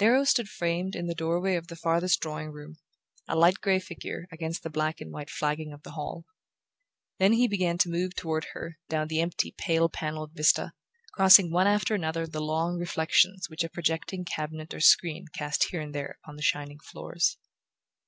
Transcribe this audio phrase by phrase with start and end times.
[0.00, 2.78] Darrow stood framed in the door way of the farthest drawing room,
[3.28, 6.24] a light grey figure against the black and white flagging of the hall;
[7.20, 10.72] then he began to move toward her down the empty pale panelled vista,
[11.12, 15.80] crossing one after another the long reflections which a projecting cabinet or screen cast here
[15.80, 17.38] and there upon the shining floors.